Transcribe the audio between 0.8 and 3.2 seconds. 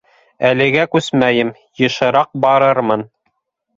күсмәйем, йышыраҡ барырмын.